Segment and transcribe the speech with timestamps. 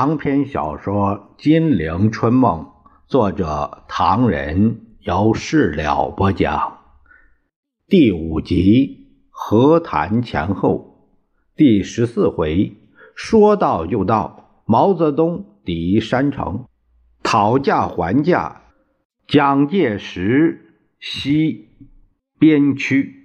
[0.00, 2.60] 长篇小说《金陵春梦》，
[3.08, 6.78] 作者唐人，由事了播讲。
[7.88, 11.08] 第五集和谈前后，
[11.56, 12.76] 第十四回
[13.16, 16.66] 说到就到，毛泽东抵山城，
[17.24, 18.62] 讨价还价，
[19.26, 21.70] 蒋介石西
[22.38, 23.17] 边区。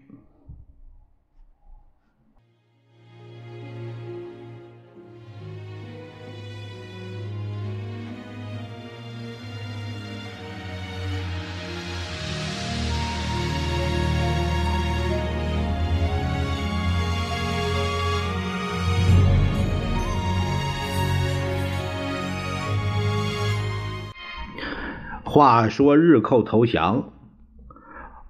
[25.33, 27.11] 话说日寇投降，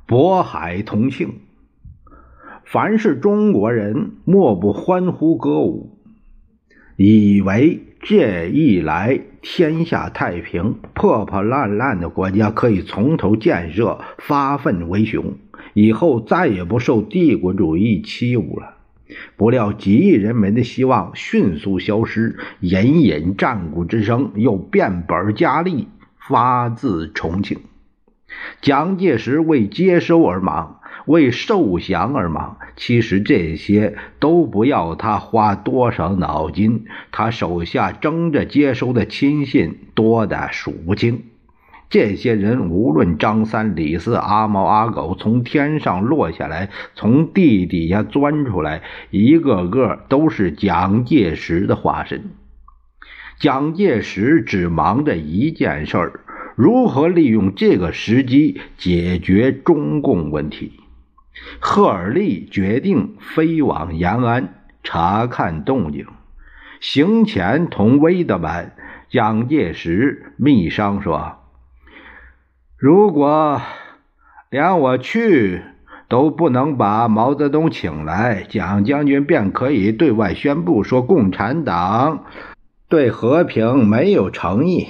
[0.07, 1.33] 渤海同庆，
[2.63, 5.97] 凡是中国人莫不欢呼歌舞，
[6.95, 15.33] 以为这一来天下太平，破破烂烂的国家可以从头建设，发愤为雄，
[15.73, 18.77] 以后再也不受帝国主义欺侮了。
[19.35, 25.89] 不料几亿人民的希望迅速消失，隐隐战鼓之声又变本加厉。
[26.27, 27.59] 发自重庆，
[28.61, 32.57] 蒋介石为接收而忙，为受降而忙。
[32.77, 41.23] 其实这些都不要他花多少脑筋，他手下争着接收的亲信多的数不清。
[41.89, 52.31] 这些人无论张三李四阿猫阿狗，从天上落下来，从地底下钻出来，一个个都是蒋介石的化身。
[53.39, 56.19] 蒋介石只忙着一件事儿：
[56.55, 60.79] 如何利用这个时机解决中共问题。
[61.59, 66.05] 赫尔利决定飞往延安查看动静。
[66.79, 68.75] 行前同威德曼、
[69.09, 71.37] 蒋介石密商说
[72.77, 73.61] ：“如果
[74.49, 75.61] 连我去
[76.07, 82.25] 都不能把毛泽东请来，蒋将军便可以对外宣布说共产党。”
[82.93, 84.85] 对和平没有诚意，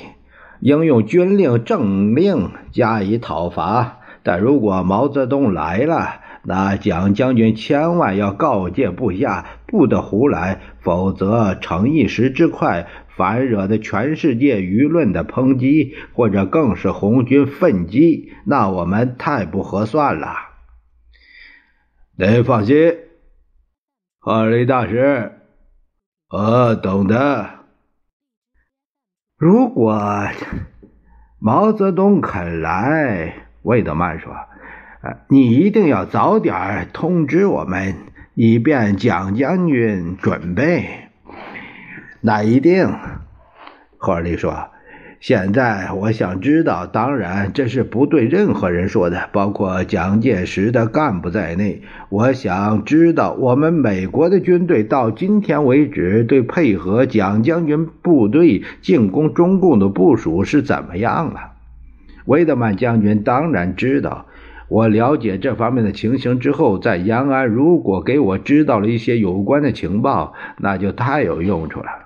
[0.60, 4.02] 应用军令政令加以讨伐。
[4.24, 20.36] 但如果毛泽东来了，那蒋将军千万要告诫部下，不得胡来，否则逞一时之快，反惹得全世界舆论的抨击，或者更是红军奋击，那我们太不合算了。
[22.18, 22.98] 您放心，
[24.20, 25.32] 贺立大师，
[26.30, 27.63] 我懂得。
[29.44, 30.30] 如果
[31.38, 33.34] 毛泽东肯来，
[33.64, 34.32] 魏德曼说
[35.04, 37.94] ：“呃，你一定要早点通知我们，
[38.36, 41.10] 以便蒋将军准备。”
[42.24, 42.90] 那一定。
[43.98, 44.70] 赫尔利说。
[45.24, 51.82] 现在我想知道，当然这是不对任何人说的，包括蒋介石的干部在内。
[52.10, 61.54] 我想知道，我们美国的军队到今天为止对配合蒋将军部队进攻中共的部署是怎么样了？
[62.26, 64.26] 威德曼将军当然知道。
[64.68, 72.03] 我了解这方面的情形之后，在延安如果给我知道了一些有关的情报，那就太有用处了。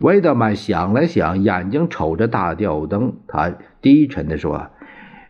[0.00, 4.68] 维德曼想了想，眼睛瞅着大吊灯，他低沉地说：“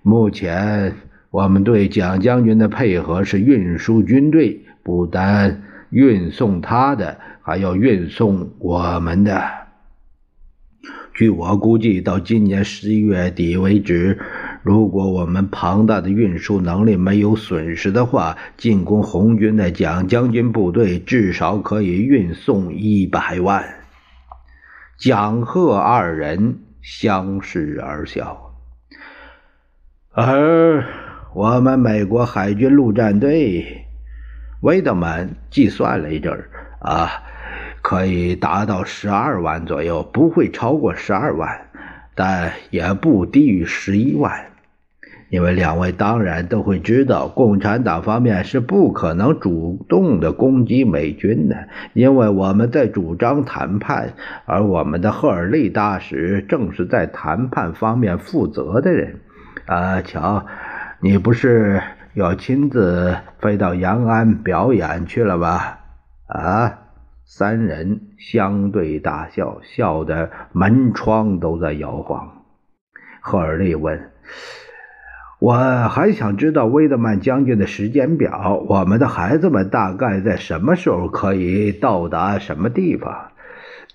[0.03, 0.95] 目前
[1.31, 9.41] 我们对蒋将军的配合是运输军队，不单运送他的，还要运送我们的。
[11.15, 14.19] 据我估计，到今年十一月底为止，
[14.65, 23.65] 如果我们庞大的运输能力没有损失的话，进攻红军的蒋将军部队至少可以运送一百万。”
[24.99, 28.55] 蒋贺二人相视而笑，
[30.13, 30.83] 而
[31.35, 33.85] 我们美国海军陆战队，
[34.63, 36.49] 威德曼计算了一阵儿
[36.81, 37.11] 啊，
[37.83, 41.69] 可以达到十二万左右，不会超过十二万，
[42.15, 44.47] 但也不低于十一万。
[45.29, 54.15] 因为两位当然都会知道，共产党方面是不可能主动的攻击美军的，因为我们在主张谈判，
[54.45, 59.21] 而我们的赫尔利大使正是在谈判方面负责的人。
[59.67, 60.47] 啊，瞧，
[61.01, 61.83] 你不是
[62.15, 65.81] 要亲自飞到延安表演去了吧？
[66.29, 66.79] 啊，
[67.25, 72.45] 三人相对大笑，笑得门窗都在摇晃。
[73.21, 74.13] 赫尔利问。
[75.47, 75.55] 我
[75.89, 78.65] 还想知道威德曼将军的时间表。
[78.69, 83.31] 我们的孩子们大概在什么时候可以到达什么地方？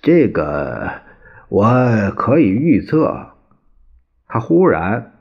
[0.02, 0.90] 这个
[1.50, 3.32] 我可以预测。
[4.30, 5.12] 他忽然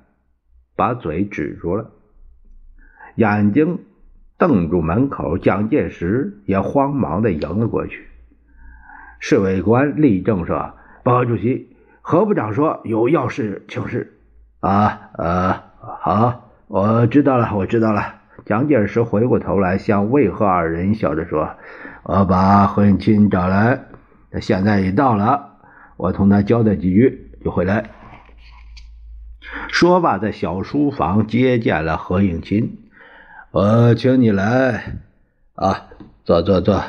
[0.76, 1.90] 把嘴止住了，
[3.16, 3.80] 眼睛
[4.38, 5.36] 瞪住门口。
[5.36, 8.06] 蒋介石也慌忙的迎了过去。
[9.18, 14.16] 侍卫官立正说：“报告主席，何部长说有要事请示。”
[14.60, 15.62] 啊，呃，
[15.98, 18.14] 好，我知道了，我知道了。
[18.46, 21.50] 蒋介石回过头来，向魏贺二人笑着说
[22.04, 23.80] ：“我把何应钦找来，
[24.30, 25.56] 他现在已到了，
[25.96, 27.90] 我同他交代几句就回来。”
[29.68, 32.70] 说罢，在小书房接见了何应钦。
[33.50, 34.98] 我请你来，
[35.54, 35.88] 啊，
[36.24, 36.82] 坐坐坐。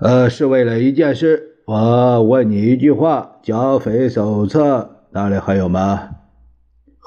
[0.00, 1.56] 呃，是为了一件事。
[1.64, 6.10] 我问你一句话：剿匪手册那里还有吗？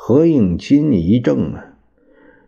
[0.03, 1.63] 何应钦一怔啊，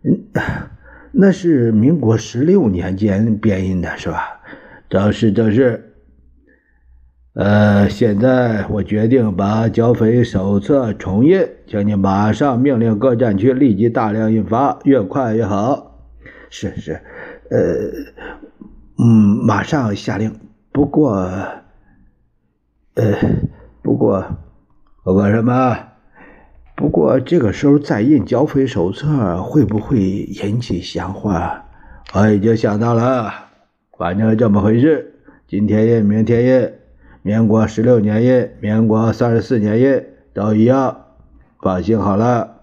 [0.03, 0.23] 嗯，
[1.13, 4.41] 那是民国十六年间编印的，是吧？
[4.89, 5.94] 正是，正是。
[7.35, 16.09] 呃，现在我决定把剿匪手册重印，请你马上命令各战区立即大量印发，越快越好。
[16.50, 16.94] 是是，
[17.51, 17.59] 呃，
[18.97, 20.35] 嗯，马上下令。
[20.71, 21.11] 不过，
[22.95, 23.15] 呃，
[23.83, 24.25] 不过，
[25.03, 25.93] 不过什么？
[26.75, 31.64] 不过这个时候再印剿匪手册会不会引起闲话？
[32.14, 33.31] 我已经想到了，
[33.98, 35.14] 反正这么回事，
[35.48, 36.72] 今天印，明天印。
[37.22, 40.04] 民国十六年印，民国三十四年印
[40.34, 41.06] 都一样。
[41.62, 42.56] 放心好了，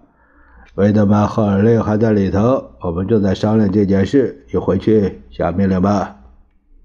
[0.74, 4.44] 维德曼、赫尔利还在里头，我们正在商量这件事。
[4.52, 6.16] 你回去下命令吧。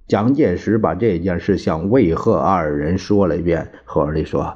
[0.08, 3.68] 蒋介石把这件事向魏贺二人说了一遍。
[3.84, 4.56] 赫尔利说：“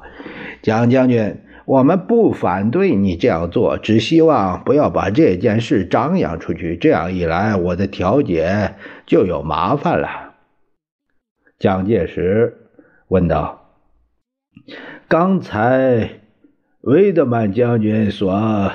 [0.62, 1.36] 蒋将军，
[1.70, 6.76] 我们不反对你这样做，只希望不要把这件事张扬出去。
[6.76, 8.74] 这样一来，我的调解
[9.06, 10.34] 就有麻烦了。”
[11.60, 12.56] 蒋介石。
[13.06, 13.76] 问道
[15.06, 16.10] ：“刚才
[16.80, 18.72] 威德曼将军所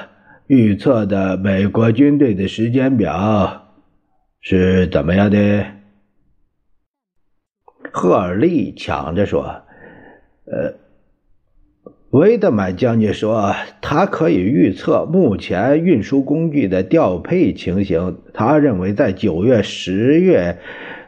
[0.48, 3.74] 预测的美国军队的时间表
[4.40, 5.66] 是怎么样的？”
[7.92, 9.64] 赫尔利抢着说
[10.48, 10.74] ：“呃，
[12.16, 18.20] 维德曼将军说他可以预测目前运输工具的调配情形。
[18.34, 20.58] 他认为在九月、十月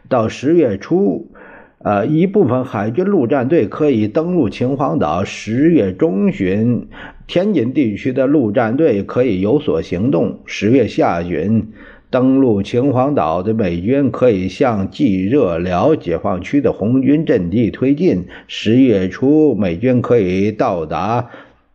[0.10, 1.32] 到十月初。”
[1.80, 5.24] 呃，一部分海军陆战队可以登陆秦皇岛。
[5.24, 6.90] 十月中旬，
[7.28, 10.40] 天津地区的陆战队可以有所行动。
[10.46, 11.70] 十月下旬，
[12.10, 18.28] 登陆秦皇岛的美军可以向冀热辽解放区的红军阵地推进。
[18.48, 21.30] 十月初，美军可以到达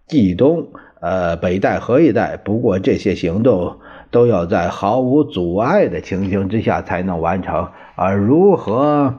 [0.09, 0.69] 冀东、
[1.01, 2.39] 呃北戴河一带。
[2.39, 3.77] 不过，这些行动
[4.11, 7.69] 都要在毫无阻碍的情形之下才能完成。
[7.95, 9.15] 而如何？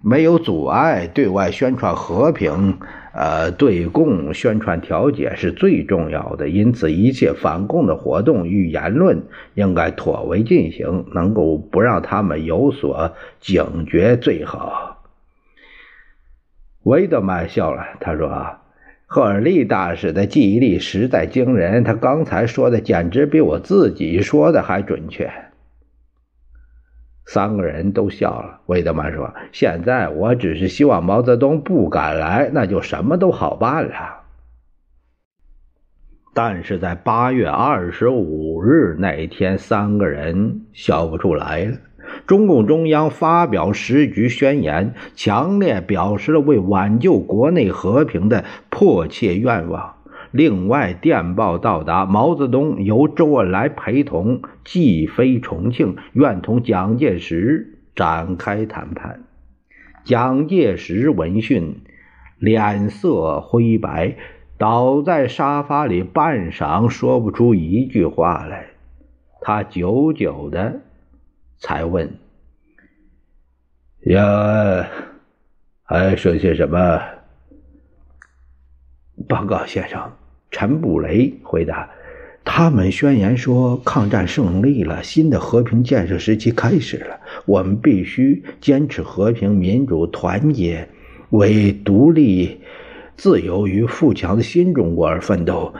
[0.00, 2.78] 没有阻碍，对外宣传和平，
[3.12, 6.48] 呃，对共宣传调解是最重要的。
[6.48, 9.22] 因此，一切反共的活动与言论
[9.54, 15.04] 应该妥为进行，能够不让他们有所警觉最好。
[16.84, 18.30] 维德曼笑了，他说
[19.06, 25.30] ：“赫尔利大使的记忆力实在惊人，他刚才说的简直比我自己说的还准确。”
[27.28, 28.60] 三个人都笑了。
[28.64, 33.92] 魏德曼说：“现在我只是希望毛泽东不敢来，那就什么都好办了。”
[36.32, 41.76] 但是在八月二十五日那一天，三个人笑不出来了。
[42.26, 49.97] 中共中央发表时局宣言，强烈表示了为挽救国内和平的迫切愿望。
[50.30, 59.24] 另外，电报到达，毛泽东由周恩来陪同即飞重庆，愿同蒋介石展开谈判。
[60.04, 61.80] 蒋介石闻讯，
[62.38, 64.16] 脸色灰白，
[64.58, 68.66] 倒在沙发里半晌，说不出一句话来。
[69.40, 70.80] 他久久的
[71.58, 72.18] 才问
[74.06, 74.86] ：“呀，
[75.84, 77.00] 还剩些什么？”
[79.26, 80.12] 报告先生。
[80.50, 81.90] 陈布雷回答
[82.44, 87.20] ：“他们宣言说，抗战胜利了，新的和平建设时期开始了。
[87.44, 90.88] 我们必须坚持和平、民主、团结，
[91.30, 92.60] 为独立、
[93.16, 95.74] 自由与富强的新中国而奋斗。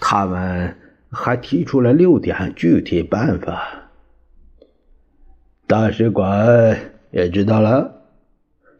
[0.00, 0.76] 他们
[1.10, 3.90] 还提出了六点具体办法。
[5.66, 6.78] 大使馆
[7.10, 7.96] 也知道了。”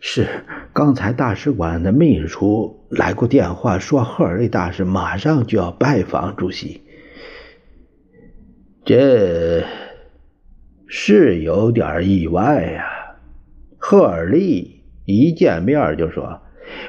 [0.03, 0.27] 是，
[0.73, 6.83] 刚才大使馆的秘书来过电话，说赫尔利大使马上就要拜访主席。
[8.85, 9.65] 这
[10.89, 12.85] 是有点意外呀。
[13.79, 16.41] 赫尔利一见面就说：“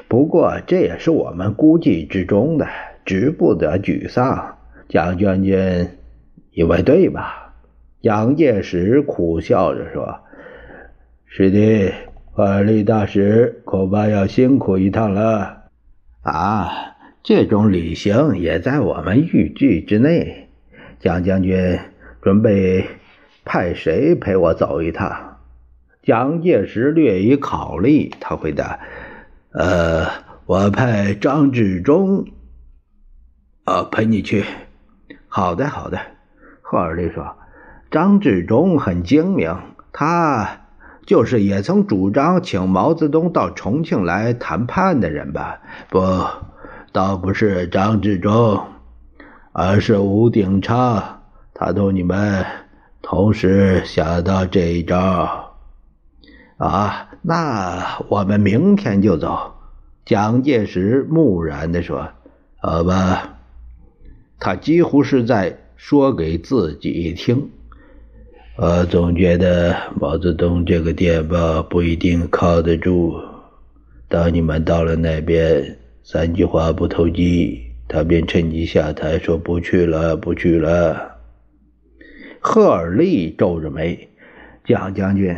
[0.08, 2.66] 不过这也是我们估计之中的，
[3.04, 4.58] 值不得沮丧。
[4.88, 5.88] 蒋将军
[6.50, 7.54] 以为对吧？
[8.02, 10.18] 蒋介石苦笑着说
[11.26, 11.92] ：“是的，
[12.32, 15.61] 赫尔利大使恐怕要辛苦一趟了。”
[16.22, 20.48] 啊，这种旅行也在我们预计之内。
[21.00, 21.80] 蒋将军
[22.20, 22.86] 准备
[23.44, 25.38] 派谁陪我走一趟？
[26.02, 28.78] 蒋介石略一考虑，他回答。
[29.50, 30.06] 呃，
[30.46, 32.26] 我派张治中，
[33.64, 34.44] 啊，陪你去。
[35.26, 35.98] 好的，好的。
[36.60, 37.36] 赫尔利说
[37.90, 39.56] ：“张治中很精明，
[39.92, 40.61] 他
[41.04, 45.60] 就是也曾主张请毛泽东到重庆来谈判的人吧？
[45.90, 46.00] 不，
[46.92, 48.64] 倒不是张治中，
[49.52, 51.22] 而是吴鼎昌。
[51.54, 52.44] 他同你们
[53.02, 55.56] 同时想到这一招。”
[56.58, 59.54] 啊，那我们明天就走。”
[60.06, 62.10] 蒋介石木然地说。
[62.62, 63.38] “好吧。”
[64.38, 67.50] 他几乎是在说给自己听。
[68.58, 73.14] 我总觉得毛泽东这个电报不一定靠得住。
[74.08, 81.12] 当你们到了那边，三句话不投机，他便趁机下台，说不去了，不去了。
[82.40, 84.10] 赫尔利皱着眉，
[84.66, 85.34] 蒋将军。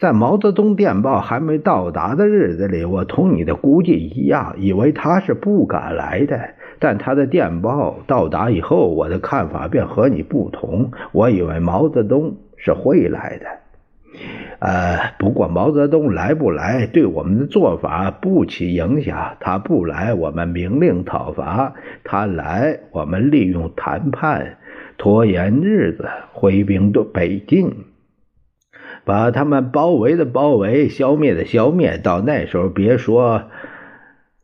[0.00, 6.40] 在毛泽东电报还没到达的日子里，我同你的估计一样，以为他是不敢来的。
[6.80, 10.90] 但他的电报到达以后，我的看法便和你不同。
[11.12, 13.46] 我以为毛泽东是会来的。
[14.60, 19.36] 呃，不过毛泽东来不来，对我们的做法不起影响。
[19.40, 24.58] 他不来，我们明令讨伐；他来，我们利用谈判
[24.96, 27.72] 拖延日子，挥兵都北进。
[29.04, 31.98] 把他们包围的包围，消灭的消灭。
[31.98, 33.50] 到那时候，别说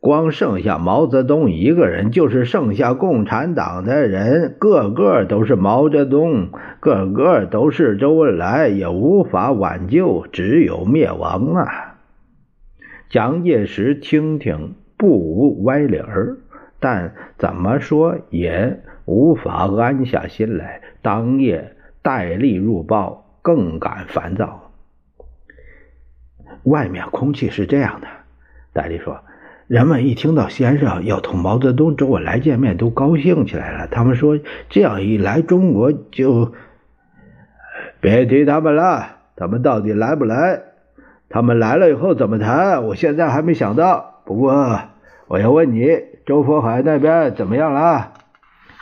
[0.00, 6.48] 光剩下毛泽东一个人，就是剩下共产党的人，个个都是毛泽东，
[6.80, 11.98] 个个都是周恩来，也无法挽救，只有灭亡啊！
[13.08, 16.38] 蒋介石听听不无歪理儿，
[16.80, 20.80] 但怎么说也无法安下心来。
[21.02, 23.26] 当夜戴笠入报。
[23.42, 24.70] 更感烦躁。
[26.64, 28.06] 外面空气是这样的，
[28.74, 29.18] 戴笠说
[29.70, 33.86] ：“人们一听到先生要同毛泽东、周恩来见面，都高兴起来了。
[33.86, 34.36] 他们说，
[34.68, 36.52] 这样一来，中国就……
[38.00, 40.60] 别提他们了，他们到底来不来？
[41.28, 42.84] 他们来了以后怎么谈？
[42.84, 44.22] 我现在还没想到。
[44.24, 44.80] 不过，
[45.28, 45.86] 我要问你，
[46.26, 48.14] 周佛海那边怎么样了？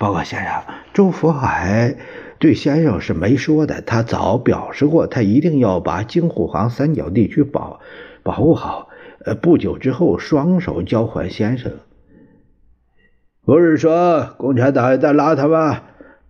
[0.01, 0.63] 报告先生，
[0.95, 1.97] 周佛海。”
[2.41, 7.81] 对先生是没说的，他早表示过，他一定要把京沪杭三角地区保
[8.23, 8.88] 保护好。
[9.25, 11.73] 呃，不久之后，双手交还先生。
[13.45, 15.83] 不是说共产党也在拉他吗？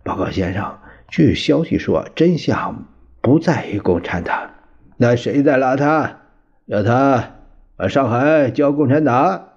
[0.03, 0.77] 报告先生，
[1.07, 2.85] 据消息说，真相
[3.21, 4.51] 不在于共产党。
[4.97, 6.17] 那谁在拉他？
[6.65, 7.35] 要他
[7.75, 9.49] 把上海交共产党？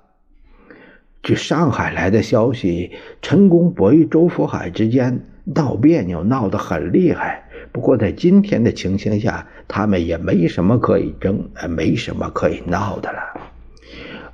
[1.22, 5.26] 据上海来的消息，陈公博与周佛海之间。
[5.44, 13.18] 闹别扭闹得很厉害，不过在今天的情形下，他们也没什么可以争，没什么可以闹的了。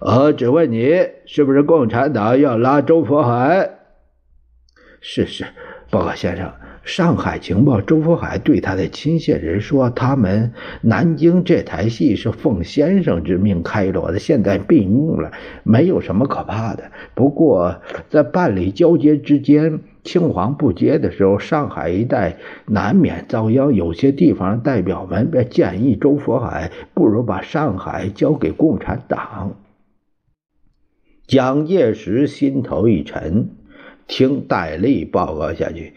[0.00, 0.88] 我只问你，
[1.26, 3.70] 是不是共产党要拉周佛海？
[5.00, 5.44] 是是，
[5.90, 6.52] 报告先生。
[6.85, 15.30] 上海情报，周佛海对他的亲信人说，他们南京这台戏是奉先生之命开锣的，现在闭幕了，
[15.64, 16.90] 没有什么可怕的。
[17.14, 23.74] 不过在办理交接之间，青黄不接的时候，上海一带难免遭殃。
[23.74, 29.54] 有些地方代表们便建议周佛海，不如把上海交给共产党。
[31.26, 33.50] 蒋介石心头一沉，
[34.06, 35.92] 听戴笠报告下去。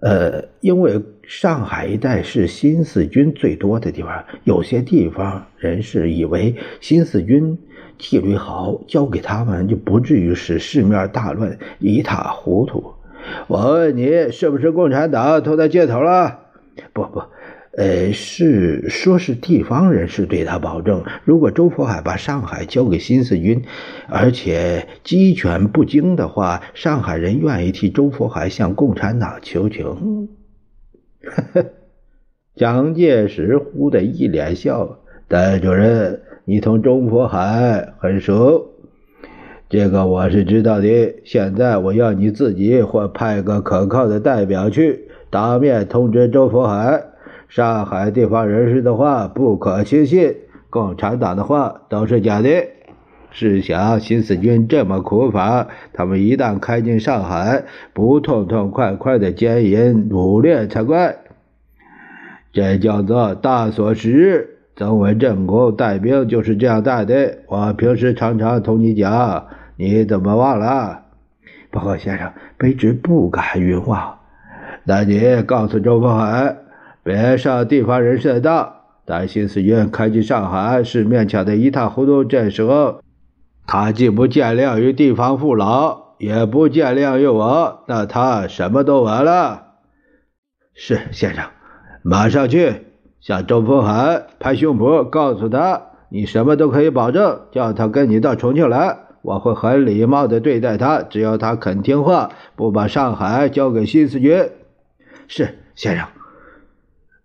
[0.00, 7.56] 呃，因为上海一带是新四军最多的地方，有些地方人士以为新四军
[7.98, 12.82] 纪律好，交给他们就不至于使市面大乱，一塌糊涂。
[13.48, 16.40] 我问你，是不是共产党同他接头了？
[16.92, 17.22] 不不。
[17.74, 23.64] 呃，是说是地方人士对他保证，如果周佛海把上海交给新四军，
[24.10, 30.28] 而且鸡犬不惊的话，上海人愿意替周佛海向共产党求情。
[32.54, 38.71] 蒋介石忽的一脸笑：“戴主任，你同周佛海很熟，
[39.72, 41.14] 这个我是知道的。
[41.24, 47.04] 现在我要你自己或派个可靠的代表去，当面通知周佛海。”
[47.48, 50.34] 上海地方人士的话不可轻信，
[50.68, 52.50] 共产党的话都是假的。
[53.30, 57.64] 试想，新四军这么苦法，他们一旦开进上海，
[57.94, 61.16] 不痛痛快快的奸淫掳掠才怪。
[62.52, 64.48] 这叫做大所时日。
[64.74, 67.38] 曾文正公带兵就是这样带的。
[67.46, 69.46] 我平时常常同你讲，
[69.82, 71.02] 你怎么忘了？
[71.72, 74.16] 报告先生，卑职不敢冤枉。
[74.84, 76.56] 那你告诉周凤海，
[77.02, 78.74] 别上地方人士的当。
[79.04, 83.00] 待新四军开进上海，市面抢得一塌糊涂，这时候
[83.66, 89.64] 他既不见谅于地方父老，也不见谅于我，那他什么都完了。
[90.74, 91.44] 是先生，
[92.04, 92.86] 马上去。
[93.20, 104.50] 向周风海拍胸脯，告诉他你什么都可以保证，叫他跟你到重庆来，我会很礼貌的对待他，只要他肯听话，不把上海交给新四军。
[105.28, 106.06] 是先生。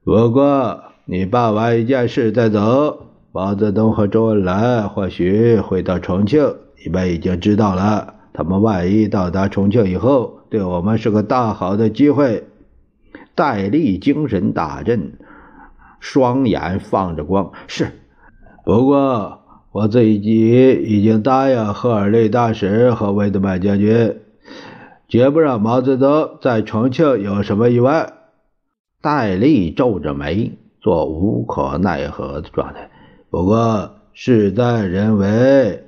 [0.04, 3.04] 不过你办完一件事再走。
[3.34, 8.16] 毛泽东和周恩来或许会到重庆，你们已经知道了。
[8.34, 12.48] 他们万一到达重庆以后，对我们是个大好的机会。
[13.36, 15.14] 戴笠精神大振。
[16.00, 17.92] 双眼放着光，是。
[18.64, 19.37] 不过
[19.78, 24.22] 我自己已经答应赫尔利大使和魏德曼将军，
[25.08, 28.14] 绝不让毛泽东在重庆有什么意外。
[29.04, 32.90] 戴笠皱着眉，做无可奈何的状态。
[33.30, 35.84] 不过事在人为。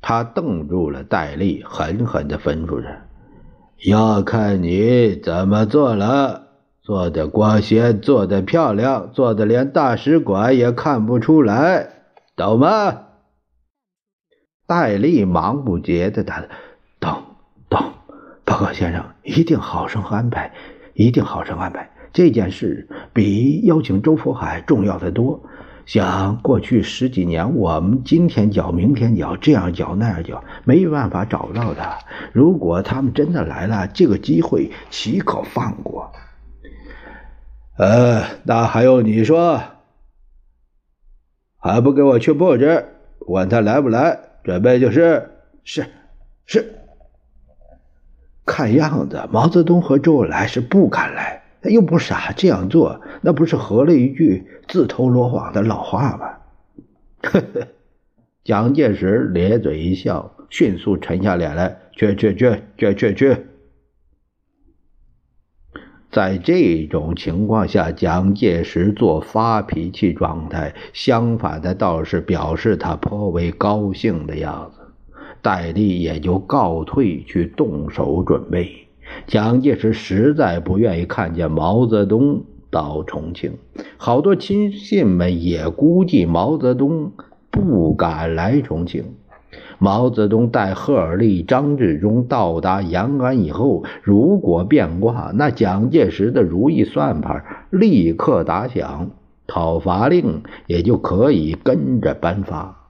[0.00, 2.88] 他瞪住了戴笠，狠狠地吩咐着
[3.86, 6.40] ：“要看你怎么做了。”
[6.80, 11.93] 做的光鲜，做的漂亮，做的连大使馆也看不出来，
[12.36, 13.02] 懂吗？
[14.66, 16.42] 戴笠忙不迭的答
[16.98, 17.22] ：“懂，
[17.68, 17.92] 懂，
[18.44, 20.52] 报告先生，一定好生安排，
[20.94, 21.90] 一定好生安排。
[22.12, 25.42] 这件事比邀请周佛海重要的多。
[25.84, 31.98] 想过去十几年，我们今天搅，明天搅，这样搅那样搅，没办法找到的。
[32.32, 36.10] 如果他们真的来了，这个机会岂可放过？”
[37.76, 39.60] 呃，那还用你说？
[41.64, 42.84] 还不给我去布置？
[43.20, 45.30] 管他来不来，准备就是。
[45.64, 45.86] 是，
[46.44, 46.74] 是。
[48.44, 56.28] 看样子毛泽东和周恩来是不敢来，他又不傻，这样做那不是合了一句自投罗网的老话吗？
[57.22, 57.66] 呵 呵。
[58.44, 63.46] 蒋介石咧嘴一笑，迅速沉下脸来，去去去去去去。
[66.14, 74.82] 在这种情况下，蒋介石做发脾气状态，相反的倒是表示他颇为高兴的样子。
[75.42, 78.86] 戴笠也就告退去动手准备。
[79.26, 83.58] 蒋介石实在不愿意看见毛泽东到重庆，
[83.96, 87.10] 好多亲信们也估计毛泽东
[87.50, 89.04] 不敢来重庆。
[89.84, 99.10] 毛泽东带赫尔利、张治中到达延安以后，如果变卦，那蒋介石的如意算盘立刻打响，
[99.46, 102.88] 讨伐令也就可以跟着颁发。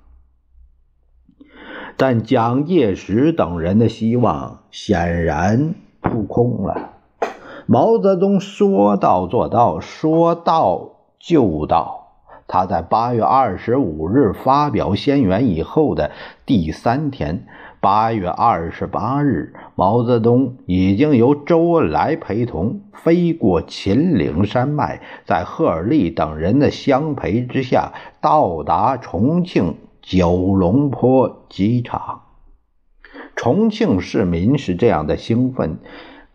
[1.97, 6.91] 但蒋介石等人的希望显然扑空了。
[7.67, 12.04] 毛泽东说到做到，说到就到。
[12.47, 16.11] 他在八月二十五日发表宣言以后的
[16.45, 17.47] 第三天，
[17.81, 32.21] 八月二十八日，毛泽东已经由周恩来陪同飞过秦岭山脉，在赫尔利等人的相陪之下，到达重庆九龙坡机场。
[33.37, 35.79] 重庆市民是这样的兴奋。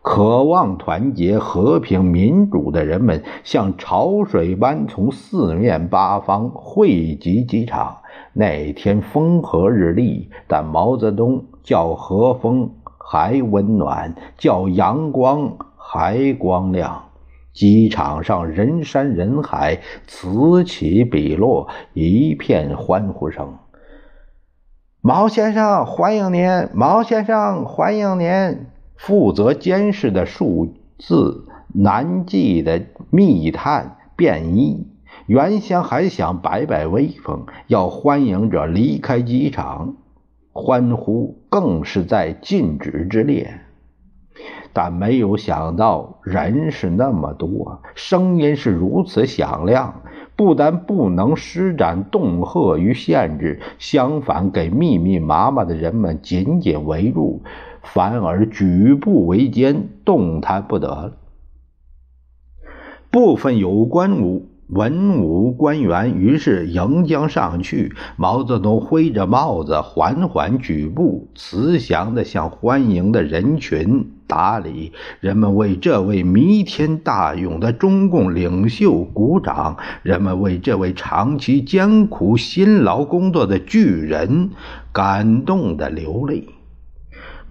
[0.02, 7.98] 渴望团结、和平、民主的人们像潮水般从四面八方汇集机场。
[8.32, 17.04] 那天风和日丽，但毛泽东叫和风还温暖，叫阳光还光亮。
[17.52, 23.58] 机场上人山人海，此起彼落，一片欢呼声。
[25.02, 26.68] 毛先生，欢迎您！
[26.72, 28.66] 毛先生，欢迎您！
[29.00, 34.88] 负责监视的数字难记的密探便衣，
[35.24, 39.94] 原先还想摆摆威风，要欢迎者离开机场，
[40.52, 43.60] 欢呼更是在禁止之列。
[44.74, 50.02] 但没有想到人是那么多，声音是如此响亮，
[50.36, 57.42] 不但不能施展恫吓与限制，相反给密密麻麻的人们紧紧围住。
[57.82, 61.12] 反而举步维艰，动弹不得了。
[63.10, 67.92] 部分有关武文武官员于是迎将上去。
[68.16, 74.92] 毛泽东挥着帽子，缓缓举步，慈祥地向欢迎的人群打礼。
[75.18, 84.50] 人们为这位弥天大勇的中共领袖鼓掌，人们为这位长期艰苦辛劳工作的巨人
[84.92, 86.46] 感动的流泪。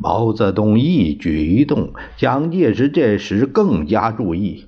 [0.01, 4.65] 毛泽东一举一动，蒋介石这时更加注意。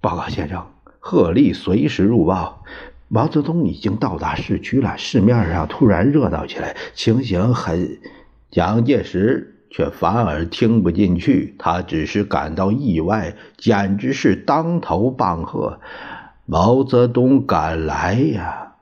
[0.00, 0.66] 报告先生，
[1.00, 2.62] 贺立随时入报。
[3.08, 4.98] 毛泽东已经到达市区了。
[4.98, 7.98] 市面上突然热闹起来，情形很……
[8.50, 15.80] 蒋介石却反而听不进去，他只是感到意外，简直是当头棒喝。
[16.44, 18.74] 毛泽东赶来呀，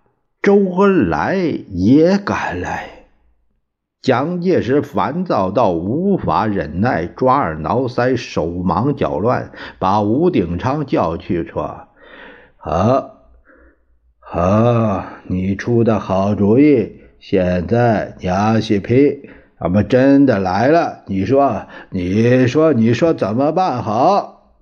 [0.42, 1.36] 周恩来
[1.70, 2.95] 也赶来。
[4.06, 11.88] 蒋介石烦躁到无法忍耐，抓耳挠腮，手忙脚乱，把吴鼎昌叫去说
[12.56, 13.10] ：“好，
[14.20, 17.00] 好，你出的好主意。
[17.18, 24.52] 现在娘西皮他们真的来了，你说，你说，你说怎么办好？”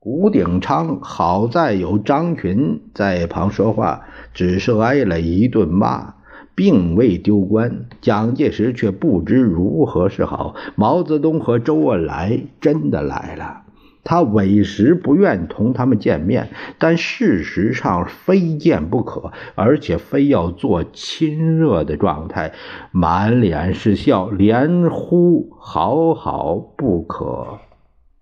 [0.00, 6.14] 吴鼎昌好在有张群在一旁说话，只是挨了一顿骂。
[6.54, 10.54] 并未丢官，蒋介石却不知如何是好。
[10.76, 13.62] 毛泽东和周恩来真的来了，
[14.04, 22.52] 他委实不愿同他们见面，但事实上非见不可，而且非要做亲热的状态，
[22.92, 27.58] 满脸是笑，连呼好好不可。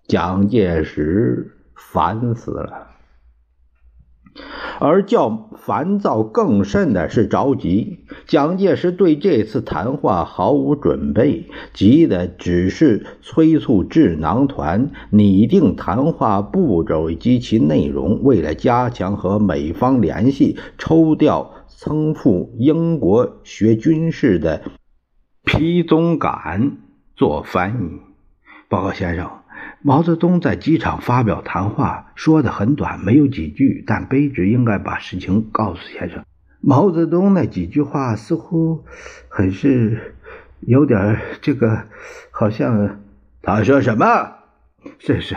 [0.07, 2.87] 蒋介石烦死了。
[4.85, 7.99] 而较烦躁更甚的是着急。
[8.27, 18.21] 蒋介石对这次谈话毫无准备，急的只是催促智囊团拟定谈话步骤及其内容。
[18.23, 24.63] 为了加强和美方联系，抽调曾赴英国学军事的
[25.45, 26.75] 皮宗感
[27.15, 28.01] 做翻译。
[28.67, 29.42] 报告先生。
[29.85, 36.23] 毛泽东在机场发表谈话，说的很短，没有几句，但卑职应该把事情告诉先生。
[36.61, 38.85] 毛泽东那几句话似乎
[39.27, 40.15] 很是
[40.61, 41.83] 有点这个，
[42.31, 43.01] 好像
[43.41, 44.05] 他说什么？
[44.99, 45.35] 是是，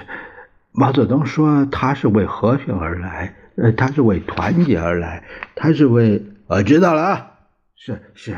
[0.71, 5.25] 毛泽东说他是为和平而来，呃，他是为团结而来，
[5.57, 6.23] 他是为……
[6.47, 7.31] 我知道了啊，
[7.75, 8.37] 是是。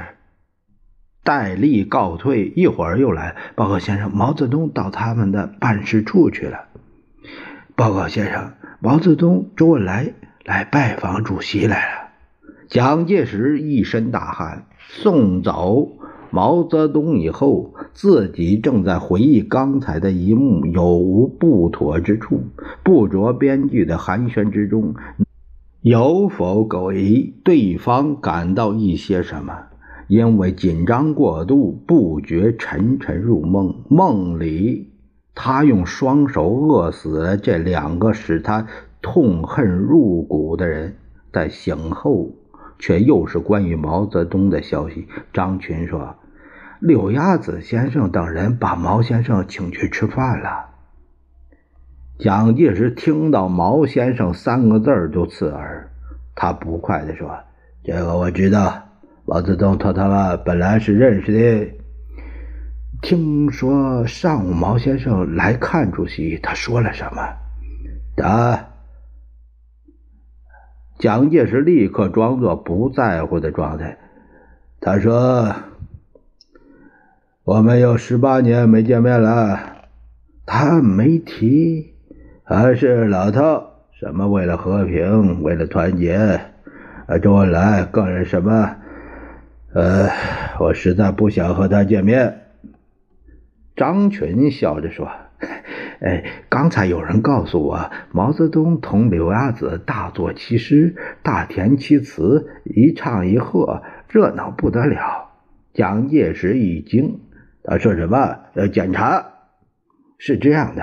[1.29, 4.11] 戴笠告退，一会儿又来报告先生。
[4.17, 6.69] 毛泽东到他们的办事处去了。
[7.77, 10.14] 报告先生，毛泽东、周恩来
[10.47, 12.09] 来拜访主席来了。
[12.69, 15.99] 蒋介石一身大汗，送走
[16.31, 22.41] 毛泽东以后，自己正在回忆刚才的一幕有无不妥之处，
[22.83, 24.95] 不着边际的寒暄之中，
[25.83, 29.68] 有否给对方感到一些什么？
[30.09, 33.85] 因为紧张过度，不觉沉沉入梦。
[33.88, 34.90] 梦里，
[35.35, 38.66] 他用双手扼死了这两个使他
[39.03, 40.97] 痛恨入骨的人。
[41.31, 42.31] 在醒后，
[42.79, 45.07] 却又是关于毛泽东的消息。
[45.33, 46.16] 张群说
[46.81, 50.71] ：“柳鸭子先生等人把毛先生请去吃饭了。”
[52.18, 55.90] 蒋介石听到“毛先生”三个字就刺耳，
[56.35, 57.31] 他不快地说
[57.85, 58.85] ：“这个我知道。”
[59.31, 61.71] 毛泽东他他们本来是认识的。
[63.03, 67.21] 听说上午毛先生来看主席，他说了什么？
[68.17, 68.69] 他
[70.99, 73.99] 蒋介石立刻装作不在乎的状态。
[74.81, 75.55] 他说
[77.45, 79.61] ：“我们有十八年没见面了。”
[80.47, 81.93] 他没提，
[82.45, 86.41] 还是老套，什么为了和平，为了团结。
[87.07, 88.77] 啊，周恩来更是什么？
[89.75, 90.09] 呃，
[90.61, 92.41] 我实在不想和他见面。
[93.77, 95.11] 张群笑着说
[96.01, 105.27] ：“哎，刚才有人告诉我，毛泽东同柳亚子大作其诗，大填其词，一唱一和，热闹不得了。”
[105.75, 107.21] 蒋介石一惊，
[107.63, 108.39] 他说什么？
[108.55, 109.27] 要检查？
[110.17, 110.83] 是这样的，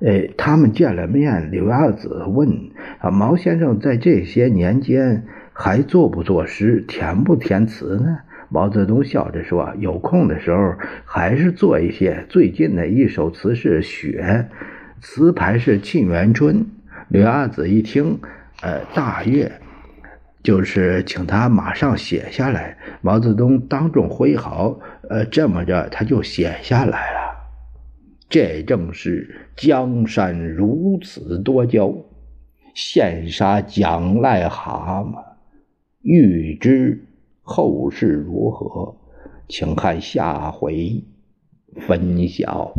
[0.00, 5.26] 哎，他们见了面，柳亚子问：“啊，毛先生在这些年间？”
[5.62, 8.16] 还作不作诗，填不填词呢？
[8.48, 10.72] 毛泽东笑着说：“有空的时候
[11.04, 12.24] 还是做一些。
[12.30, 14.48] 最近的一首词是《雪》，
[15.04, 16.56] 词牌是《沁园春》。”
[17.08, 18.18] 刘亚子一听，
[18.62, 19.52] 呃，大悦，
[20.42, 22.78] 就是请他马上写下来。
[23.02, 27.20] 毛泽东当众挥毫，呃，这么着他就写下来了。
[28.30, 31.94] 这正是江山如此多娇。
[32.74, 35.29] 羡煞蒋癞蛤蟆。
[36.02, 37.04] 欲知
[37.42, 38.96] 后事如何，
[39.48, 41.02] 请看下回
[41.76, 42.74] 分晓。